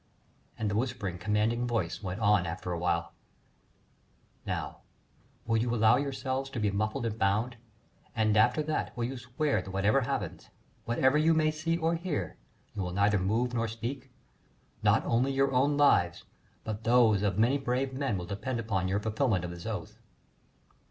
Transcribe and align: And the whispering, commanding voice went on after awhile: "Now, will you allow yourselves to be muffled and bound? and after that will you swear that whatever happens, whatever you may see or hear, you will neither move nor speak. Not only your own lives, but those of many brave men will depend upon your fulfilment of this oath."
And 0.57 0.67
the 0.71 0.75
whispering, 0.75 1.19
commanding 1.19 1.67
voice 1.67 2.01
went 2.01 2.21
on 2.21 2.47
after 2.47 2.71
awhile: 2.71 3.13
"Now, 4.47 4.79
will 5.45 5.57
you 5.57 5.75
allow 5.75 5.97
yourselves 5.97 6.49
to 6.49 6.59
be 6.59 6.71
muffled 6.71 7.05
and 7.05 7.19
bound? 7.19 7.57
and 8.15 8.35
after 8.35 8.63
that 8.63 8.97
will 8.97 9.03
you 9.03 9.15
swear 9.15 9.61
that 9.61 9.69
whatever 9.69 10.01
happens, 10.01 10.49
whatever 10.85 11.19
you 11.19 11.35
may 11.35 11.51
see 11.51 11.77
or 11.77 11.93
hear, 11.93 12.37
you 12.73 12.81
will 12.81 12.93
neither 12.93 13.19
move 13.19 13.53
nor 13.53 13.67
speak. 13.67 14.09
Not 14.81 15.05
only 15.05 15.31
your 15.31 15.51
own 15.51 15.77
lives, 15.77 16.23
but 16.63 16.83
those 16.83 17.21
of 17.21 17.37
many 17.37 17.59
brave 17.59 17.93
men 17.93 18.17
will 18.17 18.25
depend 18.25 18.59
upon 18.59 18.87
your 18.87 18.99
fulfilment 18.99 19.45
of 19.45 19.51
this 19.51 19.67
oath." 19.67 19.99